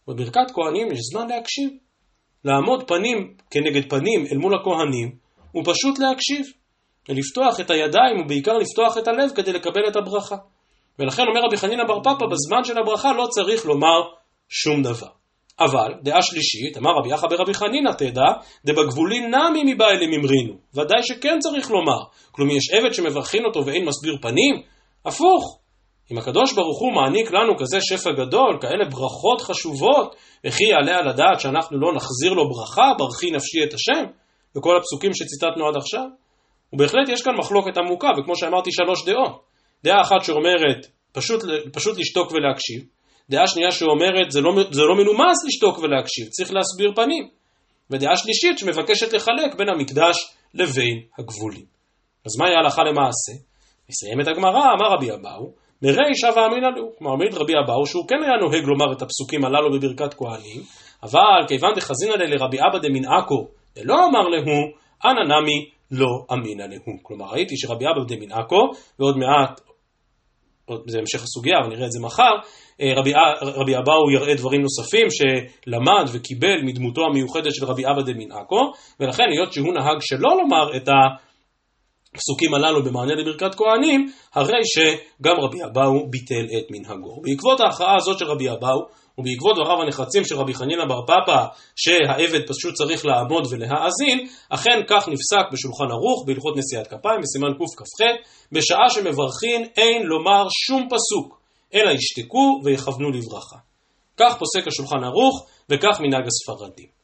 [0.09, 1.71] בברכת כהנים יש זמן להקשיב.
[2.45, 5.17] לעמוד פנים כנגד פנים אל מול הכהנים,
[5.57, 6.47] ופשוט להקשיב.
[7.09, 10.37] ולפתוח את הידיים ובעיקר לפתוח את הלב כדי לקבל את הברכה.
[10.99, 14.01] ולכן אומר רבי חנינא בר פפא, בזמן של הברכה לא צריך לומר
[14.49, 15.24] שום דבר.
[15.61, 18.23] אבל, דעה שלישית, אמר רבי יחא ברבי חנינא תדע,
[18.65, 20.55] דבגבולין נמי מבא אלי ממרינו.
[20.75, 21.99] ודאי שכן צריך לומר.
[22.31, 24.63] כלומר, יש עבד שמברכין אותו ואין מסביר פנים?
[25.07, 25.59] הפוך.
[26.13, 31.09] אם הקדוש ברוך הוא מעניק לנו כזה שפע גדול, כאלה ברכות חשובות, וכי יעלה על
[31.09, 34.05] הדעת שאנחנו לא נחזיר לו ברכה, ברכי נפשי את השם,
[34.57, 36.07] וכל הפסוקים שציטטנו עד עכשיו?
[36.73, 39.41] ובהחלט יש כאן מחלוקת עמוקה, וכמו שאמרתי, שלוש דעות.
[39.85, 42.85] דעה אחת שאומרת פשוט, פשוט לשתוק ולהקשיב,
[43.31, 47.29] דעה שנייה שאומרת זה לא, זה לא מנומס לשתוק ולהקשיב, צריך להסביר פנים.
[47.91, 50.17] ודעה שלישית שמבקשת לחלק בין המקדש
[50.55, 51.65] לבין הגבולים.
[52.27, 53.33] אז מהי ההלכה למעשה?
[53.89, 56.97] נסיים את הגמרא, אמר רבי אבאו, מרישא ואמינא לו.
[56.99, 60.63] כלומר, מעיד רבי אבאו שהוא כן היה נוהג לומר את הפסוקים הללו בברכת כהנים,
[61.03, 64.63] אבל כיוון דחזינא לרבי אבא דמנעקו דלא אמר להו,
[65.05, 66.99] אנא נמי לא אמינא להו.
[67.03, 68.61] כלומר, ראיתי שרבי אבא דמנעקו,
[68.99, 69.61] ועוד מעט
[70.87, 72.33] זה המשך הסוגיה, אבל נראה את זה מחר,
[72.83, 79.25] רבי, רבי אבאו יראה דברים נוספים שלמד וקיבל מדמותו המיוחדת של רבי אבא דמנעקו, ולכן
[79.31, 80.89] היות שהוא נהג שלא לומר את
[82.15, 87.21] הפסוקים הללו במענה לברכת כהנים, הרי שגם רבי אבאו ביטל את מנהגו.
[87.23, 88.81] בעקבות ההכרעה הזאת של רבי אבאו,
[89.19, 91.45] ובעקבות דבריו הנחרצים של רבי חנינא בר פפא,
[91.77, 98.05] שהעבד פשוט צריך לעמוד ולהאזין, אכן כך נפסק בשולחן ערוך בהלכות נשיאת כפיים בסימן קכ"ח,
[98.53, 101.44] בשעה שמברכין אין לומר שום פסוק,
[101.75, 103.57] אלא ישתקו ויכוונו לברכה.
[104.17, 106.95] כך פוסק השולחן ערוך וכך מנהג הספרדים.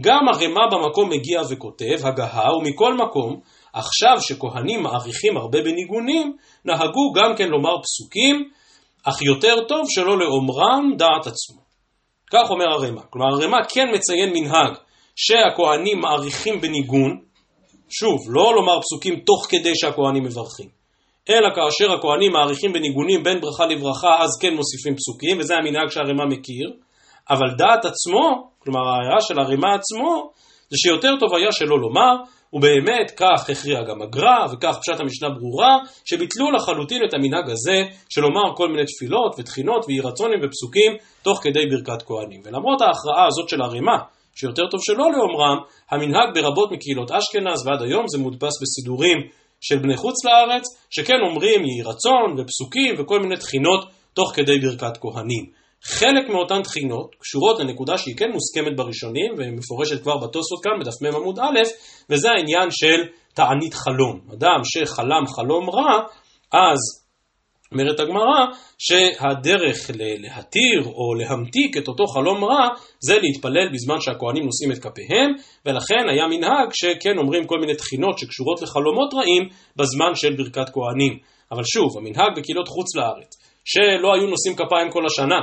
[0.00, 3.40] גם הרמ"א במקום מגיע וכותב, הגהה, ומכל מקום,
[3.72, 8.50] עכשיו שכהנים מעריכים הרבה בניגונים, נהגו גם כן לומר פסוקים,
[9.04, 11.60] אך יותר טוב שלא לאומרם דעת עצמו.
[12.30, 13.00] כך אומר הרמ"א.
[13.10, 14.72] כלומר הרמ"א כן מציין מנהג
[15.16, 17.20] שהכהנים מעריכים בניגון,
[17.88, 20.68] שוב, לא לומר פסוקים תוך כדי שהכהנים מברכים,
[21.30, 26.24] אלא כאשר הכהנים מעריכים בניגונים בין ברכה לברכה, אז כן מוסיפים פסוקים, וזה המנהג שהרמ"א
[26.24, 26.72] מכיר,
[27.30, 30.30] אבל דעת עצמו, כלומר ההערה של הרמ"א עצמו,
[30.70, 32.14] זה שיותר טוב היה שלא לומר,
[32.52, 38.20] ובאמת כך הכריע גם הגר"א, וכך פשט המשנה ברורה, שביטלו לחלוטין את המנהג הזה של
[38.20, 42.40] לומר כל מיני תפילות ותחינות ויהי רצונים ופסוקים תוך כדי ברכת כהנים.
[42.44, 43.96] ולמרות ההכרעה הזאת של הרמ"א,
[44.34, 45.58] שיותר טוב שלא לאומרם,
[45.90, 49.18] המנהג ברבות מקהילות אשכנז ועד היום זה מודפס בסידורים
[49.60, 54.96] של בני חוץ לארץ, שכן אומרים יהי רצון ופסוקים וכל מיני תחינות תוך כדי ברכת
[55.00, 55.58] כהנים.
[55.82, 61.16] חלק מאותן תחינות קשורות לנקודה שהיא כן מוסכמת בראשונים ומפורשת כבר בתוספות כאן בדף מ
[61.16, 61.60] עמוד א',
[62.10, 64.20] וזה העניין של תענית חלום.
[64.32, 65.98] אדם שחלם חלום רע,
[66.52, 66.78] אז
[67.72, 68.46] אומרת הגמרא
[68.78, 72.68] שהדרך להתיר או להמתיק את אותו חלום רע
[73.00, 75.30] זה להתפלל בזמן שהכוהנים נושאים את כפיהם
[75.66, 81.18] ולכן היה מנהג שכן אומרים כל מיני תחינות שקשורות לחלומות רעים בזמן של ברכת כהנים.
[81.52, 85.40] אבל שוב, המנהג בקהילות חוץ לארץ שלא היו נושאים כפיים כל השנה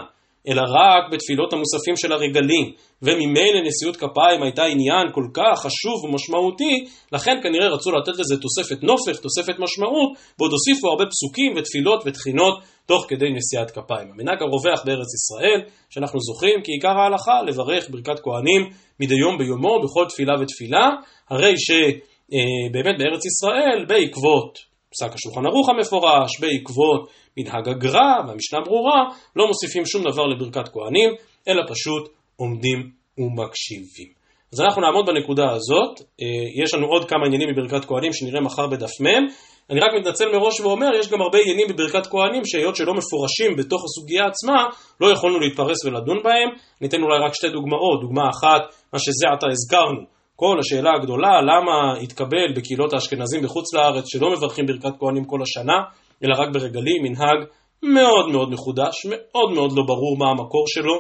[0.49, 6.85] אלא רק בתפילות המוספים של הרגלים, וממילא נשיאות כפיים הייתה עניין כל כך חשוב ומשמעותי,
[7.11, 12.59] לכן כנראה רצו לתת לזה תוספת נופך, תוספת משמעות, ועוד הוסיפו הרבה פסוקים ותפילות ותחינות
[12.85, 14.07] תוך כדי נשיאת כפיים.
[14.11, 18.61] המנהג הרווח בארץ ישראל, שאנחנו זוכרים כי עיקר ההלכה לברך ברכת כהנים
[18.99, 20.89] מדי יום ביומו בכל תפילה ותפילה,
[21.29, 29.03] הרי שבאמת בארץ ישראל בעקבות פסק השולחן ערוך המפורש, בעקבות מנהג הגר"א והמשנה ברורה
[29.35, 31.09] לא מוסיפים שום דבר לברכת כהנים,
[31.47, 34.07] אלא פשוט עומדים ומקשיבים.
[34.53, 38.67] אז אנחנו נעמוד בנקודה הזאת, אה, יש לנו עוד כמה עניינים בברכת כהנים שנראה מחר
[38.67, 39.27] בדף מ',
[39.69, 43.83] אני רק מתנצל מראש ואומר, יש גם הרבה עניינים בברכת כהנים שהיות שלא מפורשים בתוך
[43.83, 44.65] הסוגיה עצמה,
[45.01, 46.49] לא יכולנו להתפרס ולדון בהם.
[46.81, 48.61] ניתן אולי רק שתי דוגמאות, דוגמה אחת,
[48.93, 50.01] מה שזה עתה הזכרנו,
[50.35, 55.77] כל השאלה הגדולה, למה התקבל בקהילות האשכנזים בחוץ לארץ שלא מברכים ברכת כהנים כל השנה,
[56.23, 57.39] אלא רק ברגלים, מנהג
[57.83, 60.95] מאוד מאוד מחודש, מאוד מאוד לא ברור מה המקור שלו,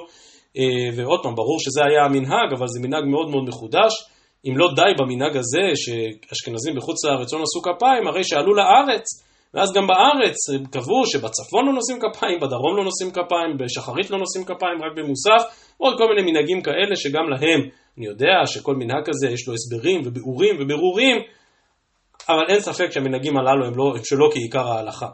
[0.57, 3.93] אה, ועוד פעם, ברור שזה היה המנהג, אבל זה מנהג מאוד מאוד מחודש.
[4.47, 9.05] אם לא די במנהג הזה שאשכנזים בחוץ לארץ לא נשאו כפיים, הרי שעלו לארץ,
[9.53, 10.35] ואז גם בארץ
[10.71, 15.41] קבעו שבצפון לא נושאים כפיים, בדרום לא נושאים כפיים, בשחרית לא נושאים כפיים, רק במוסף,
[15.79, 20.01] ועוד כל מיני מנהגים כאלה שגם להם, אני יודע שכל מנהג כזה יש לו הסברים
[20.05, 21.17] וביאורים וברורים,
[22.29, 25.07] אבל אין ספק שהמנהגים הללו הם, לא, הם שלא כעיקר ההלכה.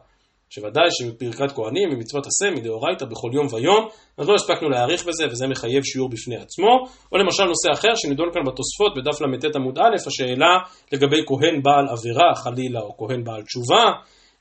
[0.49, 5.47] שוודאי שבפרקת כהנים ומצוות עשה מדאורייתא בכל יום ויום, אז לא הספקנו להאריך בזה וזה
[5.47, 6.69] מחייב שיעור בפני עצמו.
[7.11, 10.57] או למשל נושא אחר שנידון כאן בתוספות בדף ל"ט עמוד א', השאלה
[10.91, 13.83] לגבי כהן בעל עבירה חלילה או כהן בעל תשובה,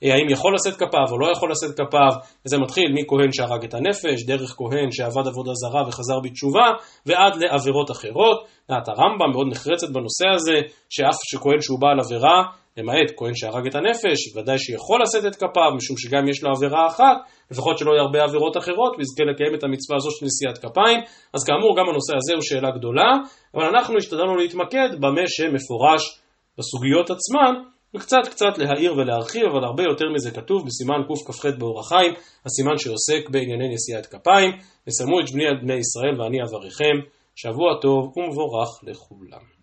[0.04, 2.12] אה, האם יכול לשאת כפיו או לא יכול לשאת כפיו,
[2.46, 6.66] וזה מתחיל מכהן שהרג את הנפש, דרך כהן שעבד עבודה זרה וחזר בתשובה,
[7.06, 8.46] ועד לעבירות אחרות.
[8.68, 10.56] דעת הרמב"ם מאוד נחרצת בנושא הזה,
[10.90, 12.42] שאף שכהן שהוא בעל עבירה,
[12.76, 16.86] למעט כהן שהרג את הנפש, ודאי שיכול לשאת את כפיו, משום שגם יש לו עבירה
[16.86, 17.16] אחת,
[17.50, 21.00] לפחות שלא ירבה עבירות אחרות, ויזכה לקיים את המצווה הזו של נשיאת כפיים.
[21.34, 23.10] אז כאמור, גם הנושא הזה הוא שאלה גדולה,
[23.54, 26.02] אבל אנחנו השתדלנו להתמקד במה שמפורש
[26.58, 27.52] בסוגיות עצמן,
[27.94, 32.12] וקצת קצת להעיר ולהרחיב, אבל הרבה יותר מזה כתוב בסימן קכ"ח באורח חיים,
[32.46, 34.50] הסימן שעוסק בענייני נשיאת כפיים.
[34.86, 36.96] ושמו את בני ישראל ואני אברכם.
[37.36, 39.59] שבוע טוב ומבורך לכולם.